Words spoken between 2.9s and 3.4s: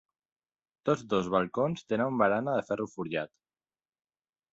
forjat.